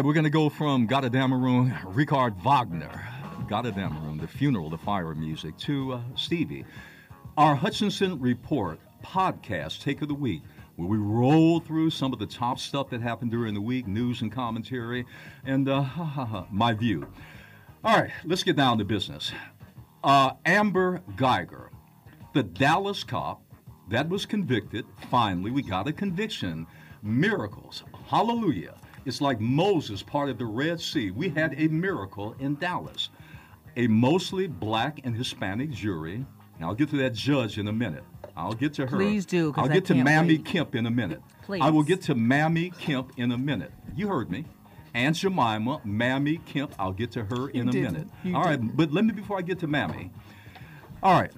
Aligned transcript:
right, 0.00 0.06
we're 0.06 0.14
going 0.14 0.24
to 0.24 0.30
go 0.30 0.48
from 0.48 0.88
Gotterdammerung, 0.88 1.78
Richard 1.84 2.34
Wagner, 2.42 3.06
Gotterdammerung, 3.50 4.18
the 4.18 4.26
funeral, 4.26 4.70
the 4.70 4.78
fire 4.78 5.14
music, 5.14 5.58
to 5.58 5.92
uh, 5.92 6.00
Stevie. 6.14 6.64
Our 7.36 7.54
Hutchinson 7.54 8.18
Report 8.18 8.80
podcast, 9.04 9.82
Take 9.82 10.00
of 10.00 10.08
the 10.08 10.14
Week, 10.14 10.40
where 10.76 10.88
we 10.88 10.96
roll 10.96 11.60
through 11.60 11.90
some 11.90 12.14
of 12.14 12.18
the 12.18 12.24
top 12.24 12.58
stuff 12.58 12.88
that 12.88 13.02
happened 13.02 13.30
during 13.30 13.52
the 13.52 13.60
week, 13.60 13.86
news 13.86 14.22
and 14.22 14.32
commentary, 14.32 15.04
and 15.44 15.68
uh, 15.68 15.84
my 16.50 16.72
view. 16.72 17.06
All 17.84 18.00
right, 18.00 18.10
let's 18.24 18.42
get 18.42 18.56
down 18.56 18.78
to 18.78 18.86
business. 18.86 19.32
Uh, 20.02 20.30
Amber 20.46 21.02
Guyger, 21.16 21.68
the 22.32 22.42
Dallas 22.42 23.04
cop 23.04 23.42
that 23.90 24.08
was 24.08 24.24
convicted, 24.24 24.86
finally, 25.10 25.50
we 25.50 25.60
got 25.60 25.88
a 25.88 25.92
conviction. 25.92 26.66
Miracles. 27.02 27.84
Hallelujah. 28.06 28.79
It's 29.10 29.20
like 29.20 29.40
Moses 29.40 30.04
parted 30.04 30.38
the 30.38 30.46
Red 30.46 30.80
Sea. 30.80 31.10
We 31.10 31.30
had 31.30 31.60
a 31.60 31.66
miracle 31.66 32.36
in 32.38 32.54
Dallas. 32.54 33.08
A 33.76 33.88
mostly 33.88 34.46
black 34.46 35.00
and 35.02 35.16
Hispanic 35.16 35.72
jury. 35.72 36.24
Now, 36.60 36.68
I'll 36.68 36.76
get 36.76 36.90
to 36.90 36.96
that 36.98 37.14
judge 37.14 37.58
in 37.58 37.66
a 37.66 37.72
minute. 37.72 38.04
I'll 38.36 38.52
get 38.52 38.72
to 38.74 38.86
her. 38.86 38.96
Please 38.96 39.26
do. 39.26 39.52
I'll 39.56 39.64
I 39.64 39.68
get 39.74 39.84
to 39.86 39.96
Mammy 39.96 40.36
wait. 40.36 40.44
Kemp 40.44 40.76
in 40.76 40.86
a 40.86 40.92
minute. 40.92 41.20
Please. 41.42 41.60
I 41.60 41.70
will 41.70 41.82
get 41.82 42.02
to 42.02 42.14
Mammy 42.14 42.70
Kemp 42.70 43.10
in 43.16 43.32
a 43.32 43.36
minute. 43.38 43.72
You 43.96 44.06
heard 44.06 44.30
me. 44.30 44.44
Aunt 44.94 45.16
Jemima, 45.16 45.80
Mammy 45.84 46.36
Kemp, 46.46 46.72
I'll 46.78 46.92
get 46.92 47.10
to 47.10 47.24
her 47.24 47.48
in 47.48 47.68
a 47.68 47.72
didn't. 47.72 47.92
minute. 47.92 48.08
You 48.22 48.36
All 48.36 48.44
right, 48.44 48.60
didn't. 48.60 48.76
but 48.76 48.92
let 48.92 49.04
me, 49.04 49.12
before 49.12 49.38
I 49.38 49.42
get 49.42 49.58
to 49.58 49.66
Mammy, 49.66 50.12
all 51.02 51.20
right. 51.20 51.32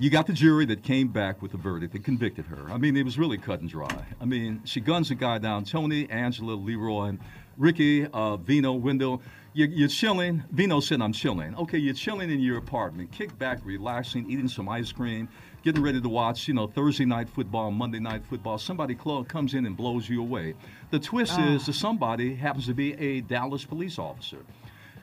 You 0.00 0.10
got 0.10 0.28
the 0.28 0.32
jury 0.32 0.64
that 0.66 0.84
came 0.84 1.08
back 1.08 1.42
with 1.42 1.50
the 1.50 1.58
verdict 1.58 1.92
that 1.92 2.04
convicted 2.04 2.46
her. 2.46 2.70
I 2.70 2.78
mean, 2.78 2.96
it 2.96 3.02
was 3.02 3.18
really 3.18 3.36
cut 3.36 3.60
and 3.60 3.68
dry. 3.68 4.06
I 4.20 4.26
mean, 4.26 4.60
she 4.64 4.80
guns 4.80 5.10
a 5.10 5.16
guy 5.16 5.38
down. 5.38 5.64
Tony, 5.64 6.08
Angela, 6.08 6.52
Leroy, 6.52 7.06
and 7.06 7.18
Ricky, 7.56 8.06
uh, 8.06 8.36
Vino, 8.36 8.74
Wendell. 8.74 9.20
You're, 9.54 9.66
you're 9.66 9.88
chilling. 9.88 10.44
Vino 10.52 10.78
said, 10.78 11.02
I'm 11.02 11.12
chilling. 11.12 11.56
Okay, 11.56 11.78
you're 11.78 11.94
chilling 11.94 12.30
in 12.30 12.38
your 12.38 12.58
apartment, 12.58 13.10
kick 13.10 13.36
back, 13.40 13.58
relaxing, 13.64 14.30
eating 14.30 14.46
some 14.46 14.68
ice 14.68 14.92
cream, 14.92 15.28
getting 15.64 15.82
ready 15.82 16.00
to 16.00 16.08
watch, 16.08 16.46
you 16.46 16.54
know, 16.54 16.68
Thursday 16.68 17.04
night 17.04 17.28
football, 17.28 17.72
Monday 17.72 17.98
night 17.98 18.24
football. 18.24 18.56
Somebody 18.56 18.94
comes 18.94 19.54
in 19.54 19.66
and 19.66 19.76
blows 19.76 20.08
you 20.08 20.20
away. 20.20 20.54
The 20.92 21.00
twist 21.00 21.36
is 21.40 21.66
that 21.66 21.72
somebody 21.72 22.36
happens 22.36 22.66
to 22.66 22.74
be 22.74 22.94
a 22.94 23.22
Dallas 23.22 23.64
police 23.64 23.98
officer. 23.98 24.38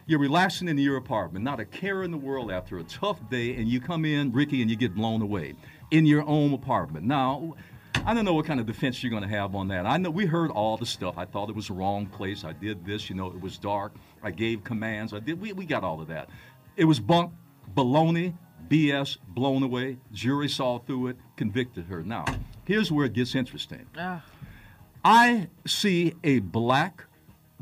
You're 0.08 0.20
relaxing 0.20 0.68
in 0.68 0.78
your 0.78 0.98
apartment, 0.98 1.44
not 1.44 1.60
a 1.60 1.66
care 1.66 2.04
in 2.04 2.12
the 2.12 2.18
world 2.18 2.52
after 2.52 2.78
a 2.78 2.84
tough 2.84 3.28
day, 3.30 3.56
and 3.56 3.68
you 3.68 3.82
come 3.82 4.06
in, 4.06 4.32
Ricky, 4.32 4.62
and 4.62 4.70
you 4.70 4.78
get 4.78 4.94
blown 4.94 5.24
away 5.24 5.56
in 5.90 6.06
your 6.06 6.24
own 6.28 6.54
apartment. 6.54 7.08
Now, 7.08 7.56
I 8.06 8.14
don't 8.14 8.24
know 8.24 8.36
what 8.36 8.46
kind 8.46 8.60
of 8.60 8.68
defense 8.68 9.02
you're 9.02 9.10
going 9.10 9.24
to 9.24 9.30
have 9.30 9.56
on 9.56 9.68
that. 9.70 9.88
I 9.88 9.98
know 9.98 10.12
we 10.12 10.28
heard 10.28 10.52
all 10.52 10.78
the 10.78 10.86
stuff. 10.86 11.18
I 11.18 11.26
thought 11.26 11.50
it 11.50 11.56
was 11.56 11.70
the 11.70 11.74
wrong 11.74 12.06
place. 12.06 12.44
I 12.44 12.54
did 12.54 12.86
this, 12.86 13.10
you 13.10 13.16
know, 13.16 13.28
it 13.28 13.42
was 13.42 13.58
dark. 13.58 13.94
I 14.22 14.30
gave 14.30 14.64
commands. 14.64 15.12
I 15.12 15.20
did. 15.20 15.42
We, 15.42 15.54
we 15.54 15.66
got 15.66 15.84
all 15.84 16.00
of 16.00 16.08
that. 16.10 16.30
It 16.78 16.86
was 16.86 17.00
bunk, 17.00 17.32
baloney, 17.74 18.36
BS, 18.70 19.18
blown 19.30 19.64
away. 19.64 19.98
Jury 20.12 20.50
saw 20.50 20.78
through 20.78 21.08
it, 21.08 21.18
convicted 21.36 21.86
her. 21.86 22.04
Now, 22.04 22.26
here's 22.66 22.92
where 22.92 23.08
it 23.08 23.14
gets 23.14 23.34
interesting. 23.34 23.88
Ah, 23.98 24.24
I 25.04 25.48
see 25.66 26.14
a 26.24 26.40
black 26.40 27.06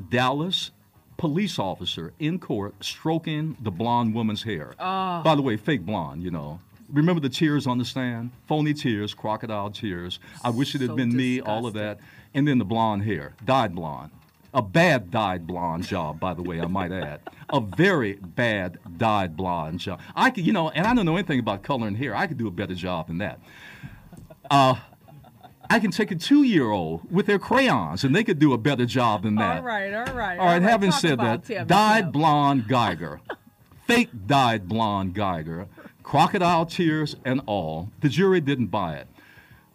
Dallas 0.09 0.71
police 1.17 1.59
officer 1.59 2.13
in 2.19 2.39
court 2.39 2.73
stroking 2.83 3.57
the 3.61 3.71
blonde 3.71 4.13
woman's 4.13 4.43
hair. 4.43 4.73
Oh. 4.79 5.21
By 5.23 5.35
the 5.35 5.41
way, 5.41 5.57
fake 5.57 5.85
blonde, 5.85 6.23
you 6.23 6.31
know. 6.31 6.59
Remember 6.91 7.21
the 7.21 7.29
tears 7.29 7.65
on 7.65 7.77
the 7.77 7.85
stand? 7.85 8.31
Phony 8.47 8.73
tears, 8.73 9.13
crocodile 9.13 9.71
tears. 9.71 10.19
I 10.43 10.49
wish 10.49 10.75
it 10.75 10.81
had 10.81 10.91
So 10.91 10.95
been 10.95 11.15
me, 11.15 11.41
all 11.41 11.65
of 11.65 11.73
that. 11.73 11.99
And 12.33 12.47
then 12.47 12.57
the 12.57 12.65
blonde 12.65 13.03
hair, 13.03 13.33
dyed 13.45 13.73
blonde. 13.73 14.11
A 14.53 14.61
bad 14.61 15.09
dyed 15.09 15.47
blonde 15.47 15.87
job, 15.87 16.19
by 16.19 16.35
the 16.35 16.43
way, 16.43 16.61
I 16.61 16.67
might 16.67 16.91
add. 16.91 17.21
A 17.49 17.59
very 17.59 18.13
bad 18.13 18.77
dyed 18.97 19.35
blonde 19.35 19.79
job. 19.79 19.99
I 20.15 20.29
could, 20.29 20.45
you 20.45 20.53
know, 20.53 20.69
and 20.69 20.85
I 20.85 20.93
don't 20.93 21.05
know 21.05 21.15
anything 21.15 21.39
about 21.39 21.63
coloring 21.63 21.95
hair. 21.95 22.15
I 22.15 22.27
could 22.27 22.37
do 22.37 22.47
a 22.47 22.51
better 22.51 22.75
job 22.75 23.07
than 23.07 23.17
that. 23.17 23.39
Uh, 24.51 24.75
I 25.69 25.79
can 25.79 25.91
take 25.91 26.11
a 26.11 26.15
two-year-old 26.15 27.11
with 27.11 27.25
their 27.25 27.39
crayons, 27.39 28.03
and 28.03 28.15
they 28.15 28.23
could 28.23 28.39
do 28.39 28.53
a 28.53 28.57
better 28.57 28.85
job 28.85 29.23
than 29.23 29.35
that. 29.35 29.57
all 29.57 29.63
right, 29.63 29.93
all 29.93 30.13
right. 30.13 30.37
All 30.37 30.45
right, 30.45 30.61
having 30.61 30.91
said 30.91 31.19
that, 31.19 31.45
Tim, 31.45 31.67
dyed 31.67 32.11
blonde 32.11 32.63
Guyger, 32.67 33.19
fake 33.87 34.09
dyed 34.27 34.67
blonde 34.67 35.15
Guyger, 35.15 35.67
crocodile 36.03 36.65
tears 36.65 37.15
and 37.25 37.41
all, 37.45 37.89
the 38.01 38.09
jury 38.09 38.41
didn't 38.41 38.67
buy 38.67 38.95
it. 38.95 39.07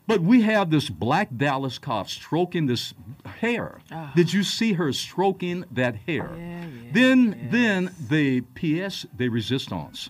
But 0.07 0.23
we 0.23 0.41
have 0.43 0.71
this 0.71 0.89
black 0.89 1.29
Dallas 1.37 1.79
cop 1.79 2.09
stroking 2.09 2.65
this 2.67 2.95
hair. 3.41 3.81
Did 4.17 4.33
you 4.33 4.43
see 4.43 4.73
her 4.75 4.91
stroking 4.93 5.65
that 5.71 5.97
hair? 6.07 6.31
Ah. 6.33 6.37
Yeah, 6.37 6.61
yeah, 6.65 6.91
then, 6.93 7.49
then 7.51 7.95
the 8.09 8.41
pièce 8.41 9.05
de 9.15 9.29
résistance, 9.29 10.09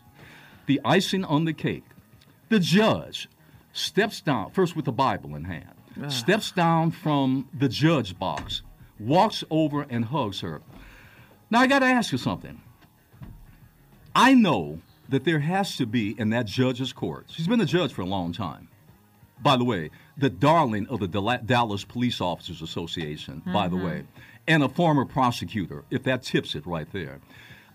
the 0.66 0.80
icing 0.84 1.24
on 1.24 1.46
the 1.46 1.52
cake. 1.52 1.84
The 2.48 2.60
judge 2.60 3.28
steps 3.78 4.20
down, 4.20 4.50
first 4.50 4.76
with 4.76 4.84
the 4.84 4.92
Bible 4.92 5.34
in 5.34 5.44
hand, 5.44 5.74
Ah. 6.02 6.08
steps 6.08 6.50
down 6.52 6.90
from 6.90 7.48
the 7.52 7.68
judge 7.68 8.18
box, 8.18 8.62
walks 8.98 9.44
over 9.50 9.82
and 9.88 10.06
hugs 10.06 10.40
her. 10.40 10.60
Now, 11.50 11.60
I 11.60 11.66
got 11.66 11.78
to 11.80 11.86
ask 11.86 12.12
you 12.12 12.18
something. 12.18 12.60
I 14.14 14.34
know 14.34 14.80
that 15.08 15.24
there 15.24 15.40
has 15.40 15.76
to 15.76 15.86
be 15.86 16.18
in 16.18 16.30
that 16.30 16.46
judge's 16.46 16.92
court, 16.92 17.26
she's 17.28 17.46
been 17.48 17.60
a 17.60 17.64
judge 17.66 17.92
for 17.92 18.02
a 18.02 18.06
long 18.06 18.32
time. 18.32 18.68
By 19.40 19.56
the 19.56 19.64
way, 19.64 19.90
the 20.16 20.28
darling 20.30 20.86
of 20.88 20.98
the 20.98 21.06
Dallas 21.46 21.84
Police 21.84 22.20
Officers 22.20 22.60
Association, 22.60 23.40
by 23.46 23.68
the 23.68 23.76
way, 23.76 24.02
and 24.48 24.62
a 24.64 24.68
former 24.68 25.04
prosecutor, 25.04 25.84
if 25.90 26.02
that 26.02 26.24
tips 26.24 26.54
it 26.56 26.66
right 26.66 26.90
there. 26.92 27.20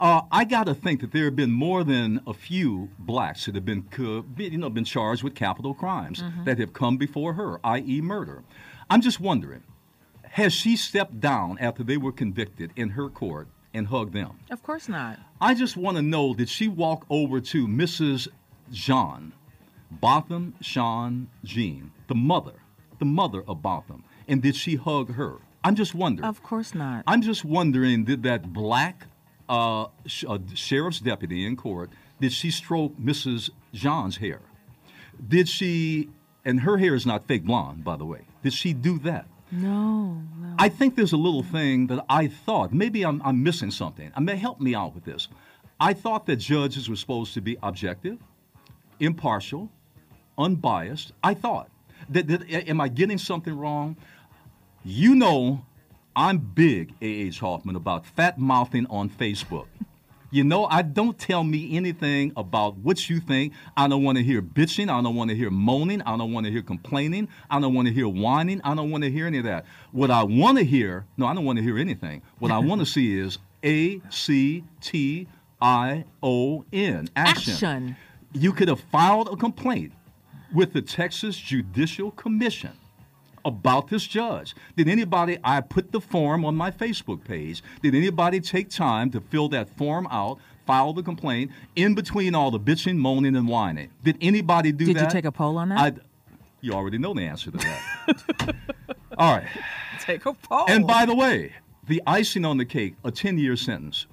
Uh, 0.04 0.24
I 0.34 0.44
got 0.44 0.66
to 0.66 0.76
think 0.76 1.00
that 1.00 1.14
there 1.14 1.24
have 1.24 1.36
been 1.38 1.54
more 1.54 1.86
than 1.86 2.20
a 2.28 2.34
few 2.34 2.90
blacks 3.00 3.46
that 3.46 3.56
have 3.56 3.64
been, 3.64 3.86
you 4.36 4.58
know, 4.58 4.70
been 4.70 4.84
charged 4.84 5.24
with 5.24 5.34
capital 5.34 5.74
crimes 5.74 6.22
that 6.44 6.60
have 6.60 6.74
come 6.74 6.98
before 6.98 7.36
her, 7.36 7.66
i.e., 7.66 8.02
murder. 8.02 8.44
I'm 8.90 9.00
just 9.00 9.22
wondering, 9.22 9.64
has 10.24 10.52
she 10.52 10.76
stepped 10.76 11.22
down 11.22 11.58
after 11.60 11.86
they 11.86 11.96
were 11.96 12.12
convicted 12.12 12.72
in 12.76 12.90
her 12.90 13.08
court 13.08 13.48
and 13.74 13.88
hugged 13.88 14.12
them? 14.12 14.40
Of 14.52 14.62
course 14.62 14.90
not. 14.90 15.20
I 15.40 15.54
just 15.54 15.78
want 15.78 15.96
to 15.96 16.04
know 16.04 16.34
did 16.34 16.50
she 16.50 16.68
walk 16.68 17.06
over 17.10 17.40
to 17.40 17.66
Mrs. 17.66 18.28
Jean, 18.74 19.32
Botham 19.90 20.56
Shem 20.60 21.30
Jean, 21.46 21.92
the 22.08 22.16
mother, 22.16 22.56
the 23.00 23.06
mother 23.06 23.42
of 23.48 23.62
Botham, 23.62 24.04
and 24.28 24.42
did 24.42 24.58
she 24.58 24.76
hug 24.76 25.14
her? 25.14 25.38
I'm 25.64 25.76
just 25.76 25.96
wondering. 25.96 26.28
Of 26.28 26.44
course 26.44 26.76
not. 26.76 27.06
I'm 27.08 27.22
just 27.22 27.46
wondering 27.46 28.04
did 28.04 28.24
that 28.24 28.52
black 28.52 29.08
uh, 29.50 29.88
sh- 30.06 30.26
uh, 30.28 30.40
sheriff's 30.54 31.00
deputy 31.00 31.46
in 31.46 31.56
court, 31.56 31.90
did 32.20 32.32
she 32.32 32.52
stroke 32.52 32.98
Mrs. 32.98 33.50
Jean's 33.74 34.18
hair? 34.18 34.42
Did 35.26 35.48
she, 35.50 36.10
and 36.46 36.62
her 36.62 36.78
hair 36.78 36.96
is 36.96 37.06
not 37.06 37.28
fake 37.28 37.44
blonde, 37.44 37.84
by 37.84 37.96
the 37.96 38.06
way, 38.06 38.22
did 38.44 38.54
she 38.54 38.74
do 38.74 39.00
that? 39.00 39.28
no, 39.52 40.24
no. 40.40 40.56
I 40.58 40.68
think 40.70 40.96
there's 40.96 41.14
a 41.14 41.18
little 41.18 41.44
thing 41.44 41.88
that 41.88 42.04
I 42.10 42.28
thought 42.28 42.74
maybe 42.74 43.06
I'm, 43.06 43.22
I'm 43.24 43.44
missing 43.44 43.70
something. 43.70 44.12
I 44.16 44.20
may 44.20 44.36
help 44.36 44.60
me 44.60 44.74
out 44.74 44.96
with 44.96 45.06
this. 45.06 45.28
I 45.80 45.94
thought 45.94 46.26
that 46.26 46.38
judges 46.38 46.90
were 46.90 46.96
supposed 46.96 47.34
to 47.36 47.42
be 47.42 47.58
objective, 47.62 48.18
impartial, 49.00 49.70
unbiased. 50.38 51.12
I 51.24 51.34
thought 51.34 51.70
that, 52.10 52.28
that 52.28 52.68
am 52.68 52.82
I 52.82 52.88
getting 52.88 53.18
something 53.18 53.56
wrong? 53.56 53.96
You 54.84 55.14
know, 55.16 55.66
I'm 56.16 56.38
big, 56.38 56.94
A.H. 57.02 57.40
Hoffman, 57.40 57.76
about 57.76 58.06
fat 58.06 58.38
mouthing 58.38 58.86
on 58.90 59.10
Facebook. 59.10 59.66
You 60.30 60.44
know, 60.44 60.66
I 60.66 60.82
don't 60.82 61.18
tell 61.18 61.44
me 61.44 61.78
anything 61.78 62.34
about 62.36 62.78
what 62.78 63.08
you 63.08 63.20
think. 63.20 63.54
I 63.78 63.88
don't 63.88 64.04
want 64.04 64.18
to 64.18 64.24
hear 64.24 64.42
bitching. 64.42 64.90
I 64.90 65.00
don't 65.02 65.16
want 65.16 65.30
to 65.30 65.36
hear 65.36 65.52
moaning. 65.52 66.02
I 66.02 66.18
don't 66.18 66.34
want 66.34 66.48
to 66.48 66.52
hear 66.52 66.64
complaining. 66.64 67.28
I 67.52 67.60
don't 67.60 67.76
want 67.76 67.88
to 67.88 67.94
hear 67.94 68.08
whining. 68.08 68.60
I 68.64 68.74
don't 68.74 68.90
want 68.90 69.04
to 69.04 69.12
hear 69.12 69.28
any 69.28 69.38
of 69.38 69.44
that. 69.44 69.66
What 69.92 70.10
I 70.10 70.24
want 70.24 70.58
to 70.58 70.64
hear, 70.64 71.06
no, 71.18 71.28
I 71.28 71.36
don't 71.36 71.46
want 71.46 71.58
to 71.58 71.64
hear 71.64 71.78
anything. 71.78 72.24
What 72.40 72.52
I 72.52 72.58
want 72.58 72.82
to 72.82 72.86
see 72.86 73.16
is 73.16 73.38
A 73.64 74.02
C 74.10 74.64
T 74.82 75.28
I 75.62 76.06
O 76.24 76.66
N 76.74 77.10
action. 77.16 77.54
Action. 77.54 77.98
You 78.34 78.54
could 78.54 78.70
have 78.70 78.80
filed 78.80 79.30
a 79.30 79.36
complaint 79.36 79.94
with 80.52 80.74
the 80.74 80.82
Texas 80.82 81.38
Judicial 81.38 82.10
Commission 82.10 82.72
about 83.46 83.88
this 83.88 84.06
judge. 84.06 84.56
Did 84.76 84.88
anybody, 84.88 85.38
I 85.44 85.62
put 85.62 85.92
the 85.92 86.02
form 86.02 86.46
on 86.46 86.56
my 86.56 86.72
Facebook 86.72 87.24
page, 87.24 87.64
did 87.82 87.96
anybody 87.96 88.40
take 88.40 88.70
time 88.70 89.10
to 89.12 89.22
fill 89.22 89.50
that 89.50 89.70
form 89.78 90.08
out, 90.12 90.40
file 90.66 90.94
the 90.94 91.04
complaint, 91.04 91.52
in 91.76 91.96
between 91.96 92.36
all 92.36 92.52
the 92.52 92.60
bitching, 92.60 92.98
moaning, 92.98 93.36
and 93.36 93.48
whining? 93.48 93.90
Did 94.04 94.18
anybody 94.22 94.72
do 94.72 94.86
Did 94.86 94.96
that? 94.96 95.00
Did 95.00 95.06
you 95.06 95.12
take 95.12 95.26
a 95.26 95.32
poll 95.32 95.58
on 95.58 95.70
that? 95.70 95.80
I, 95.80 95.94
you 96.62 96.74
already 96.74 96.98
know 96.98 97.14
the 97.14 97.24
answer 97.24 97.52
to 97.52 97.58
that. 97.58 98.56
all 99.18 99.36
right. 99.36 99.48
take 100.02 100.26
a 100.26 100.34
poll. 100.34 100.66
And 100.68 100.88
by 100.88 101.06
the 101.06 101.16
way, 101.16 101.54
the 101.88 102.02
icing 102.08 102.46
on 102.46 102.58
the 102.58 102.66
cake, 102.66 102.96
a 103.04 103.12
10 103.12 103.38
year 103.38 103.56
sentence. 103.56 104.06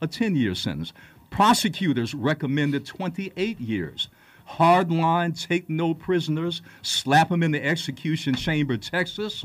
A 0.00 0.06
10 0.06 0.36
year 0.36 0.54
sentence. 0.54 0.92
Prosecutors 1.30 2.14
recommended 2.14 2.86
28 2.86 3.60
years. 3.60 4.08
Hard 4.46 4.90
line, 4.90 5.32
take 5.32 5.68
no 5.68 5.92
prisoners, 5.92 6.62
slap 6.82 7.28
them 7.28 7.42
in 7.42 7.50
the 7.50 7.62
execution 7.64 8.34
chamber, 8.34 8.76
Texas. 8.76 9.44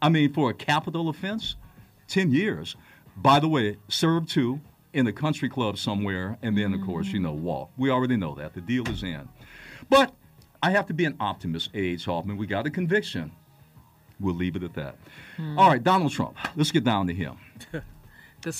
I 0.00 0.08
mean, 0.08 0.32
for 0.32 0.50
a 0.50 0.54
capital 0.54 1.08
offense. 1.08 1.56
10 2.08 2.30
years. 2.30 2.76
By 3.16 3.40
the 3.40 3.48
way, 3.48 3.78
served 3.88 4.28
two 4.28 4.60
in 4.92 5.06
a 5.06 5.12
country 5.12 5.48
club 5.48 5.78
somewhere, 5.78 6.38
and 6.42 6.56
then, 6.56 6.74
of 6.74 6.82
course, 6.82 7.08
you 7.08 7.18
know, 7.20 7.32
walk. 7.32 7.70
We 7.78 7.88
already 7.90 8.16
know 8.16 8.34
that. 8.34 8.52
The 8.52 8.60
deal 8.60 8.86
is 8.88 9.02
in. 9.02 9.28
But 9.88 10.14
I 10.62 10.70
have 10.70 10.86
to 10.86 10.94
be 10.94 11.06
an 11.06 11.16
optimist, 11.18 11.70
A.H. 11.72 12.04
Hoffman. 12.04 12.36
We 12.36 12.46
got 12.46 12.66
a 12.66 12.70
conviction. 12.70 13.32
We'll 14.20 14.34
leave 14.34 14.56
it 14.56 14.62
at 14.62 14.74
that. 14.74 14.96
All 15.56 15.70
right, 15.70 15.82
Donald 15.82 16.12
Trump. 16.12 16.36
Let's 16.54 16.70
get 16.70 16.84
down 16.84 17.06
to 17.06 17.14
him. 17.14 17.36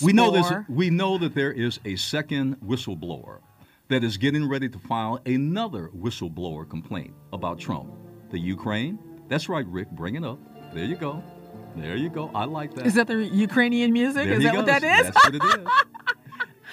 We 0.00 0.12
know 0.12 0.30
this. 0.30 0.48
We 0.68 0.90
know 0.90 1.18
that 1.18 1.34
there 1.34 1.50
is 1.50 1.80
a 1.84 1.96
second 1.96 2.56
whistleblower 2.60 3.40
that 3.92 4.02
is 4.02 4.16
getting 4.16 4.48
ready 4.48 4.68
to 4.68 4.78
file 4.78 5.20
another 5.26 5.90
whistleblower 5.94 6.68
complaint 6.68 7.14
about 7.32 7.58
Trump. 7.58 7.92
The 8.30 8.38
Ukraine. 8.38 8.98
That's 9.28 9.48
right, 9.48 9.66
Rick. 9.66 9.90
Bring 9.90 10.14
it 10.14 10.24
up. 10.24 10.38
There 10.74 10.84
you 10.84 10.96
go. 10.96 11.22
There 11.76 11.96
you 11.96 12.08
go. 12.08 12.30
I 12.34 12.44
like 12.44 12.74
that. 12.74 12.86
Is 12.86 12.94
that 12.94 13.06
the 13.06 13.24
Ukrainian 13.24 13.92
music? 13.92 14.24
There 14.24 14.38
is 14.38 14.42
that 14.44 14.54
what 14.54 14.66
that 14.66 14.82
goes. 14.82 15.06
is? 15.06 15.12
That's 15.12 15.24
what 15.26 15.34
it 15.34 15.44
is. 15.60 15.66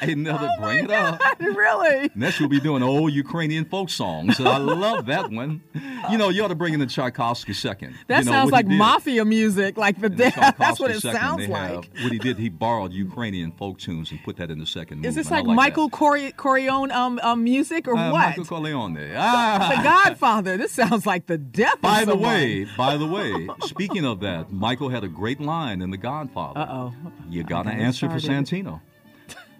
Another. 0.02 0.50
oh 0.58 0.62
bring 0.62 0.86
it 0.86 0.92
up. 0.92 1.22
Really? 1.40 2.10
Next, 2.16 2.40
we'll 2.40 2.50
be 2.50 2.60
doing 2.60 2.84
old 2.84 3.12
Ukrainian 3.14 3.66
folk 3.66 3.90
songs. 3.90 4.40
I 4.40 4.58
love 4.86 5.06
that 5.08 5.32
one. 5.32 5.62
You 6.10 6.18
know, 6.18 6.30
you 6.30 6.44
ought 6.44 6.50
to 6.50 6.56
bring 6.56 6.74
in 6.74 6.80
the 6.80 6.86
Tchaikovsky 6.86 7.54
second. 7.54 7.96
That 8.08 8.20
You 8.20 8.26
know, 8.26 8.32
sounds 8.32 8.52
like 8.52 8.68
mafia 8.68 9.26
music, 9.26 9.78
like 9.78 10.00
the 10.00 10.10
death. 10.10 10.36
That's 10.60 10.80
what 10.80 10.92
it 10.92 11.02
second, 11.02 11.20
sounds 11.20 11.48
like. 11.48 11.72
have- 11.72 12.04
what 12.04 12.12
he 12.12 12.20
did, 12.20 12.38
he 12.38 12.50
borrowed 12.50 12.94
Ukrainian 12.94 13.52
folk 13.54 13.80
tunes 13.80 14.12
and 14.12 14.22
put 14.24 14.38
that 14.38 14.52
in 14.52 14.60
the 14.60 14.66
second 14.66 15.06
Is 15.06 15.16
this 15.16 15.30
movement. 15.30 15.48
like, 15.48 15.56
Michael 15.56 15.90
Corleone 15.90 16.92
um, 16.92 17.20
um, 17.24 17.44
music 17.44 17.88
or. 17.88 17.96
Uh, 17.98 18.12
what? 18.12 18.28
Michael 18.30 18.46
Corleone. 18.46 19.12
Ah. 19.16 19.74
the 19.76 19.84
Godfather. 19.84 20.58
This 20.58 20.72
sounds 20.72 21.06
like 21.06 21.26
the 21.28 21.38
death 21.38 21.82
By 21.82 22.02
of 22.02 22.08
the 22.10 22.16
way, 22.16 22.66
by 22.78 22.96
the 22.98 23.08
way, 23.08 23.48
speaking 23.66 24.06
of 24.06 24.20
that, 24.22 24.52
Michael 24.52 24.90
had 24.90 25.04
a 25.04 25.08
great 25.10 25.40
line 25.42 25.82
in 25.82 25.90
The 25.90 25.98
Godfather. 25.98 26.60
Uh-oh. 26.62 26.94
You 27.30 27.44
got 27.44 27.64
to 27.64 27.70
Okay, 27.70 27.80
answer 27.82 28.10
for. 28.10 28.18
Santino. 28.18 28.82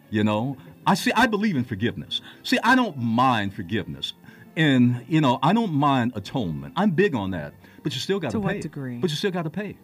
You 0.10 0.24
know, 0.24 0.58
I 0.86 0.96
see. 0.96 1.12
I 1.16 1.28
believe 1.28 1.56
in 1.56 1.64
forgiveness. 1.64 2.22
See, 2.44 2.58
I 2.64 2.76
don't 2.76 2.98
mind 2.98 3.54
forgiveness, 3.54 4.14
and 4.56 5.06
you 5.08 5.22
know, 5.22 5.40
I 5.44 5.54
don't 5.54 5.74
mind 5.74 6.14
atonement. 6.16 6.74
I'm 6.76 6.92
big 6.92 7.14
on 7.16 7.32
that, 7.32 7.54
but 7.84 7.94
you 7.94 8.00
still 8.00 8.20
got 8.20 8.32
To 8.32 8.40
pay. 8.40 8.44
what 8.46 8.62
degree? 8.62 8.98
But 8.98 9.10
you 9.12 9.16
still 9.16 9.32
got 9.32 9.44
to 9.44 9.50
pay. 9.50 9.78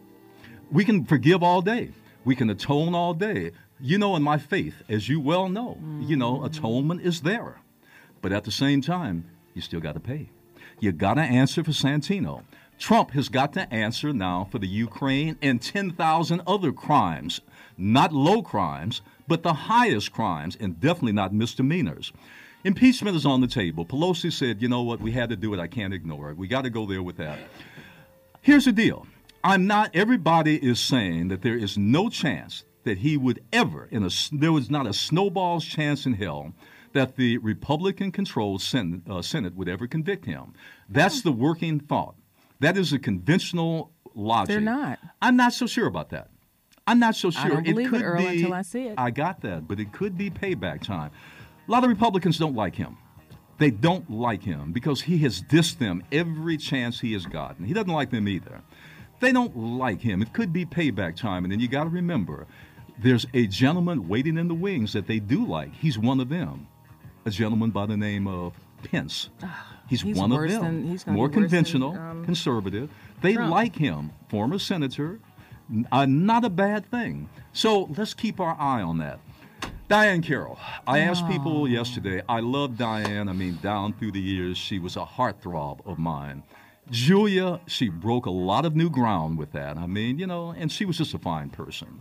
We 0.72 0.84
can 0.84 1.06
forgive 1.06 1.44
all 1.44 1.62
day. 1.62 1.92
We 2.24 2.36
can 2.36 2.50
atone 2.50 2.96
all 2.96 3.14
day. 3.14 3.52
You 3.80 3.98
know, 4.00 4.16
in 4.16 4.24
my 4.24 4.38
faith, 4.38 4.82
as 4.90 5.08
you 5.10 5.20
well 5.20 5.48
know, 5.50 5.78
you 6.00 6.16
know, 6.16 6.36
Mm-hmm. 6.38 6.46
atonement 6.46 7.02
is 7.02 7.22
there, 7.22 7.62
but 8.22 8.32
at 8.32 8.44
the 8.46 8.52
same 8.52 8.82
time, 8.82 9.26
you 9.54 9.62
still 9.62 9.80
got 9.82 9.94
to 9.94 10.00
pay. 10.00 10.30
You 10.80 10.92
got 10.92 11.16
to 11.16 11.22
answer 11.22 11.64
for 11.64 11.72
Santino. 11.72 12.44
Trump 12.78 13.12
has 13.12 13.30
got 13.30 13.54
to 13.54 13.74
answer 13.74 14.12
now 14.14 14.48
for 14.52 14.60
the 14.60 14.68
Ukraine 14.68 15.38
and 15.42 15.62
10,000 15.62 16.42
other 16.46 16.72
crimes, 16.72 17.42
not 17.78 18.14
low 18.14 18.42
crimes, 18.42 19.02
but 19.28 19.44
the 19.44 19.54
highest 19.54 20.12
crimes, 20.12 20.58
and 20.60 20.80
definitely 20.80 21.14
not 21.14 21.34
misdemeanors. 21.34 22.12
Impeachment 22.64 23.16
is 23.16 23.26
on 23.26 23.42
the 23.42 23.48
table. 23.48 23.86
Pelosi 23.86 24.32
said, 24.32 24.62
you 24.62 24.68
know 24.68 24.82
what, 24.82 25.00
we 25.00 25.12
had 25.12 25.30
to 25.30 25.36
do 25.36 25.54
it. 25.54 25.60
I 25.60 25.68
can't 25.68 25.94
ignore 25.94 26.32
it. 26.32 26.38
We 26.38 26.48
got 26.48 26.64
to 26.64 26.70
go 26.70 26.86
there 26.86 27.04
with 27.04 27.18
that. 27.18 27.40
Here's 28.42 28.66
the 28.66 28.72
deal 28.72 29.08
I'm 29.44 29.68
not, 29.68 29.92
everybody 29.96 30.58
is 30.58 30.80
saying 30.80 31.28
that 31.30 31.44
there 31.44 31.58
is 31.58 31.78
no 31.78 32.10
chance 32.10 32.64
that 32.84 33.00
he 33.00 33.18
would 33.18 33.44
ever, 33.54 33.88
in 33.92 34.04
a, 34.04 34.10
there 34.32 34.52
was 34.52 34.70
not 34.70 34.88
a 34.88 34.94
snowball's 34.94 35.66
chance 35.66 36.06
in 36.06 36.14
hell 36.14 36.54
that 36.94 37.18
the 37.18 37.38
Republican 37.40 38.12
controlled 38.12 38.62
Senate, 38.62 39.02
uh, 39.10 39.22
Senate 39.22 39.56
would 39.56 39.68
ever 39.68 39.86
convict 39.86 40.26
him. 40.26 40.54
That's 40.90 41.22
the 41.22 41.32
working 41.32 41.80
thought. 41.80 42.16
That 42.60 42.78
is 42.78 42.94
a 42.94 43.00
conventional 43.00 43.92
logic. 44.14 44.50
They're 44.50 44.62
not. 44.62 45.00
I'm 45.22 45.36
not 45.36 45.54
so 45.54 45.68
sure 45.68 45.88
about 45.88 46.10
that. 46.10 46.30
I'm 46.88 47.00
not 47.00 47.16
so 47.16 47.32
sure. 47.32 47.42
I 47.42 47.50
don't 47.50 47.64
believe 47.64 47.88
it, 47.88 47.90
could 47.90 48.02
Earl, 48.02 48.20
be, 48.20 48.28
until 48.28 48.54
I 48.54 48.62
see 48.62 48.84
it. 48.84 48.96
I 48.98 49.10
got 49.12 49.42
that, 49.42 49.68
but 49.68 49.80
it 49.80 49.92
could 49.92 50.18
be 50.18 50.30
payback 50.30 50.82
time. 50.82 51.12
A 51.68 51.72
lot 51.72 51.84
of 51.84 51.90
Republicans 51.90 52.38
don't 52.38 52.56
like 52.56 52.76
him. 52.76 52.98
They 53.58 53.72
don't 53.72 54.10
like 54.10 54.44
him 54.44 54.72
because 54.72 55.02
he 55.02 55.18
has 55.20 55.42
dissed 55.42 55.80
them 55.80 56.04
every 56.12 56.58
chance 56.58 57.00
he 57.00 57.14
has 57.14 57.26
gotten. 57.26 57.66
He 57.66 57.74
doesn't 57.74 57.92
like 57.92 58.12
them 58.12 58.28
either. 58.28 58.62
They 59.20 59.32
don't 59.32 59.56
like 59.58 60.02
him. 60.02 60.22
It 60.22 60.34
could 60.34 60.52
be 60.52 60.66
payback 60.66 61.16
time. 61.16 61.46
And 61.46 61.52
then 61.52 61.60
you 61.60 61.68
got 61.68 61.86
to 61.86 61.90
remember 61.90 62.46
there's 63.00 63.26
a 63.34 63.48
gentleman 63.48 64.08
waiting 64.08 64.38
in 64.38 64.48
the 64.48 64.54
wings 64.54 64.94
that 64.94 65.08
they 65.08 65.20
do 65.20 65.46
like. 65.46 65.74
He's 65.74 65.98
one 65.98 66.20
of 66.20 66.30
them. 66.30 66.68
A 67.26 67.30
gentleman 67.30 67.72
by 67.72 67.86
the 67.86 67.98
name 67.98 68.28
of 68.28 68.54
Pence. 68.84 69.30
He's, 69.88 70.02
He's 70.02 70.18
one 70.18 70.32
of 70.32 70.42
them. 70.50 70.62
than- 70.62 70.88
he's 70.88 71.06
More 71.06 71.28
worse 71.28 71.34
than, 71.34 71.44
conventional, 71.44 71.94
um, 71.96 72.26
conservative. 72.26 72.90
They 73.22 73.34
Trump. 73.34 73.52
like 73.52 73.76
him. 73.76 74.12
Former 74.30 74.58
senator. 74.60 75.20
Uh, 75.92 76.06
not 76.06 76.44
a 76.46 76.50
bad 76.50 76.90
thing. 76.92 77.30
So 77.54 77.90
let's 77.98 78.14
keep 78.14 78.40
our 78.40 78.56
eye 78.60 78.82
on 78.82 78.98
that. 79.00 79.20
Diahann 79.90 80.24
Carroll. 80.24 80.58
I 80.88 81.00
asked 81.00 81.28
people 81.28 81.68
yesterday. 81.68 82.22
I 82.28 82.40
love 82.40 82.72
Diahann. 82.72 83.30
I 83.30 83.34
mean, 83.34 83.60
down 83.62 83.94
through 83.94 84.14
the 84.14 84.22
years, 84.22 84.58
she 84.58 84.80
was 84.80 84.96
a 84.96 85.06
heartthrob 85.06 85.86
of 85.86 86.00
mine. 86.00 86.42
Julia, 86.90 87.60
she 87.68 87.90
broke 87.90 88.26
a 88.26 88.32
lot 88.32 88.66
of 88.66 88.76
new 88.76 88.90
ground 88.90 89.38
with 89.38 89.52
that. 89.54 89.78
I 89.78 89.86
mean, 89.88 90.18
you 90.20 90.28
know, 90.28 90.52
and 90.58 90.72
she 90.72 90.86
was 90.86 90.98
just 90.98 91.14
a 91.14 91.20
fine 91.20 91.50
person. 91.50 92.00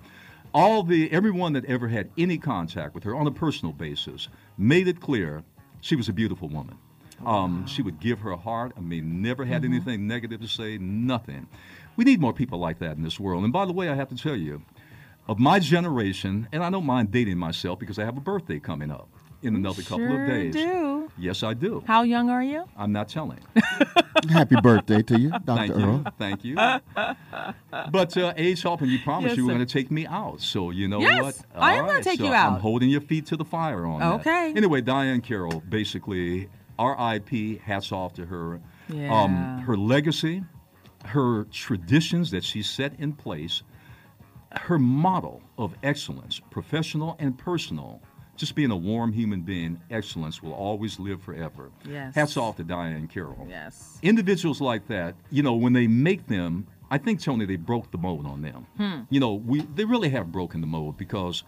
All 0.52 0.82
the 0.82 1.10
everyone 1.10 1.52
that 1.54 1.64
ever 1.66 1.88
had 1.88 2.10
any 2.16 2.38
contact 2.38 2.94
with 2.94 3.04
her 3.04 3.14
on 3.14 3.26
a 3.26 3.30
personal 3.30 3.72
basis 3.72 4.28
made 4.56 4.88
it 4.88 5.00
clear 5.00 5.42
she 5.80 5.96
was 5.96 6.08
a 6.08 6.12
beautiful 6.12 6.48
woman. 6.48 6.76
Um, 7.26 7.66
she 7.66 7.82
would 7.82 8.00
give 8.00 8.20
her 8.20 8.36
heart. 8.36 8.72
I 8.76 8.80
mean, 8.80 9.22
never 9.22 9.44
had 9.44 9.64
anything 9.64 10.06
negative 10.06 10.40
to 10.40 10.48
say, 10.48 10.78
nothing. 10.78 11.46
We 11.96 12.04
need 12.04 12.20
more 12.20 12.32
people 12.32 12.58
like 12.58 12.78
that 12.80 12.96
in 12.96 13.02
this 13.02 13.18
world. 13.20 13.44
And 13.44 13.52
by 13.52 13.64
the 13.66 13.72
way, 13.72 13.88
I 13.88 13.94
have 13.94 14.08
to 14.08 14.16
tell 14.16 14.36
you, 14.36 14.62
of 15.28 15.38
my 15.38 15.58
generation, 15.58 16.48
and 16.52 16.62
I 16.62 16.70
don't 16.70 16.84
mind 16.86 17.10
dating 17.10 17.38
myself 17.38 17.78
because 17.78 17.98
I 17.98 18.04
have 18.04 18.16
a 18.16 18.20
birthday 18.20 18.58
coming 18.58 18.90
up 18.90 19.08
in 19.42 19.54
another 19.54 19.82
couple 19.82 20.04
of 20.06 20.10
Sure 20.10 20.26
days. 20.26 20.54
do. 20.54 21.10
Yes, 21.18 21.42
I 21.42 21.54
do. 21.54 21.82
How 21.86 22.02
young 22.02 22.30
are 22.30 22.42
you? 22.42 22.64
I'm 22.76 22.92
not 22.92 23.08
telling. 23.08 23.38
Happy 24.30 24.56
birthday 24.62 25.02
to 25.02 25.18
you, 25.20 25.28
Dr. 25.30 25.54
Thank 25.54 25.72
Earl. 25.72 25.80
you. 25.80 26.04
Thank 26.18 26.44
you. 26.44 26.56
But 27.90 28.16
uh, 28.16 28.32
age 28.36 28.62
helping, 28.62 28.88
you 28.88 28.98
promised 29.00 29.30
Yes, 29.32 29.36
you 29.36 29.44
were 29.46 29.52
going 29.52 29.64
to 29.66 29.70
take 29.72 29.90
me 29.90 30.06
out. 30.06 30.40
So 30.40 30.70
you 30.70 30.88
know 30.88 31.00
Yes, 31.00 31.22
what? 31.22 31.38
I 31.54 31.74
am 31.74 31.84
All 31.84 31.90
gonna 31.90 32.02
take 32.04 32.18
so 32.18 32.26
you 32.26 32.32
out. 32.32 32.52
I'm 32.54 32.60
holding 32.60 32.88
your 32.88 33.00
feet 33.00 33.26
to 33.26 33.36
the 33.36 33.44
fire 33.44 33.84
on 33.84 34.00
that. 34.00 34.12
Okay. 34.20 34.52
Anyway, 34.56 34.80
Diahann 34.80 35.22
Carroll, 35.22 35.60
basically, 35.68 36.48
R.I.P. 36.78 37.56
Hats 37.64 37.92
off 37.92 38.14
to 38.14 38.26
her. 38.26 38.60
Um, 39.10 39.58
her 39.66 39.76
legacy, 39.76 40.44
her 41.06 41.44
traditions 41.44 42.30
that 42.32 42.44
she 42.44 42.62
set 42.62 42.98
in 43.00 43.12
place, 43.12 43.62
her 44.52 44.78
model 44.78 45.42
of 45.58 45.74
excellence, 45.82 46.40
professional 46.50 47.16
and 47.18 47.36
personal. 47.38 48.00
Just 48.36 48.56
being 48.56 48.72
a 48.72 48.76
warm 48.76 49.12
human 49.12 49.42
being, 49.42 49.80
excellence 49.90 50.42
will 50.42 50.52
always 50.54 50.98
live 50.98 51.22
forever. 51.22 51.70
Yes. 51.88 52.14
Hats 52.16 52.36
off 52.36 52.56
to 52.56 52.64
Diahann 52.64 53.08
Carroll 53.08 53.46
Yes. 53.48 53.98
individuals 54.02 54.60
like 54.60 54.88
that, 54.88 55.14
you 55.30 55.42
know, 55.42 55.54
when 55.54 55.72
they 55.72 55.86
make 55.86 56.26
them, 56.26 56.66
I 56.90 56.98
think 56.98 57.20
Tony, 57.22 57.46
they 57.46 57.56
broke 57.56 57.90
the 57.92 57.98
mold 57.98 58.26
on 58.26 58.42
them. 58.42 58.66
Hmm. 58.76 59.00
You 59.08 59.20
know, 59.20 59.34
we 59.34 59.60
they 59.62 59.84
really 59.84 60.08
have 60.10 60.32
broken 60.32 60.60
the 60.60 60.66
mold 60.66 60.96
because, 60.96 61.44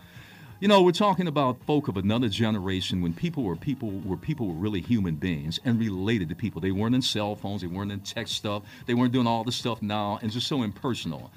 you 0.59 0.69
know, 0.69 0.83
we're 0.83 0.93
talking 0.93 1.29
about 1.29 1.63
folk 1.67 1.89
of 1.89 1.99
another 1.99 2.29
generation 2.29 3.03
when 3.03 3.13
people 3.13 3.43
were 3.43 3.57
people 3.57 3.91
were 4.05 4.17
people 4.17 4.49
were 4.49 4.55
really 4.55 4.81
human 4.81 5.17
beings 5.17 5.61
and 5.67 5.79
related 5.79 6.31
to 6.31 6.35
people. 6.35 6.63
They 6.63 6.71
weren't 6.71 6.95
in 6.95 7.03
cell 7.03 7.37
phones, 7.37 7.61
they 7.61 7.67
weren't 7.67 7.93
in 7.93 8.01
tech 8.01 8.27
stuff, 8.27 8.63
they 8.87 8.95
weren't 8.95 9.13
doing 9.13 9.27
all 9.27 9.45
this 9.45 9.57
stuff 9.57 9.83
now, 9.83 10.19
and 10.23 10.33
just 10.33 10.47
so 10.47 10.63
impersonal. 10.63 11.31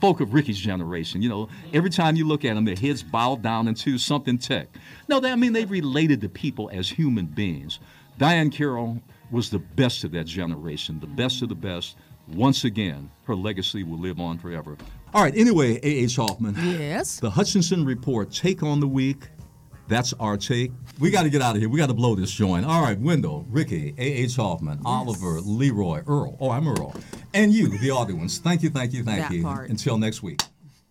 Folk 0.00 0.20
of 0.20 0.32
Ricky's 0.32 0.58
generation, 0.58 1.20
you 1.22 1.28
know, 1.28 1.48
every 1.72 1.90
time 1.90 2.16
you 2.16 2.26
look 2.26 2.44
at 2.44 2.54
them, 2.54 2.64
their 2.64 2.76
heads 2.76 3.02
bowed 3.02 3.42
down 3.42 3.68
into 3.68 3.98
something 3.98 4.38
tech. 4.38 4.68
No, 5.08 5.20
I 5.22 5.36
mean, 5.36 5.52
they 5.52 5.64
related 5.64 6.20
to 6.22 6.28
people 6.28 6.70
as 6.72 6.88
human 6.88 7.26
beings. 7.26 7.78
Diahann 8.18 8.52
Carroll 8.52 9.02
was 9.30 9.50
the 9.50 9.58
best 9.58 10.04
of 10.04 10.12
that 10.12 10.24
generation, 10.26 11.00
the 11.00 11.06
best 11.06 11.42
of 11.42 11.48
the 11.50 11.54
best. 11.54 11.96
Once 12.28 12.64
again, 12.64 13.10
her 13.24 13.34
legacy 13.34 13.82
will 13.82 13.98
live 13.98 14.20
on 14.20 14.38
forever. 14.38 14.76
All 15.14 15.22
right, 15.22 15.36
anyway, 15.36 15.76
A.H. 15.82 16.16
Hoffman. 16.16 16.54
Yes. 16.56 17.20
The 17.20 17.30
Hutchinson 17.30 17.84
Report, 17.84 18.30
take 18.32 18.62
on 18.62 18.80
the 18.80 18.88
week. 18.88 19.28
That's 19.88 20.12
our 20.14 20.36
take. 20.36 20.72
We 20.98 21.10
got 21.10 21.22
to 21.22 21.30
get 21.30 21.40
out 21.42 21.54
of 21.54 21.60
here. 21.60 21.68
We 21.68 21.78
got 21.78 21.86
to 21.86 21.94
blow 21.94 22.16
this 22.16 22.30
joint. 22.32 22.66
All 22.66 22.82
right, 22.82 22.98
Wendell, 22.98 23.46
Ricky, 23.48 23.94
A.H. 23.96 24.34
Hoffman, 24.36 24.80
Oliver, 24.84 25.40
Leroy, 25.40 26.02
Earl. 26.06 26.36
Oh, 26.40 26.50
I'm 26.50 26.66
Earl. 26.66 26.94
And 27.34 27.52
you, 27.52 27.68
the 27.78 27.92
audience. 27.92 28.38
Thank 28.38 28.62
you, 28.64 28.70
thank 28.70 28.92
you, 28.92 29.04
thank 29.04 29.20
That 29.20 29.30
you. 29.30 29.42
part. 29.44 29.70
Until 29.70 29.96
next 29.96 30.22
week. 30.22 30.40